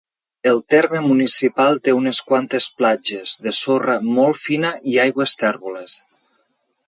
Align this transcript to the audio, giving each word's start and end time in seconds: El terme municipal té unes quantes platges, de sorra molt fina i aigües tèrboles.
El 0.51 0.59
terme 0.73 1.01
municipal 1.07 1.77
té 1.87 1.93
unes 1.97 2.21
quantes 2.31 2.67
platges, 2.79 3.35
de 3.47 3.55
sorra 3.59 3.99
molt 4.17 4.41
fina 4.45 4.75
i 4.95 4.99
aigües 5.07 5.37
tèrboles. 5.45 6.01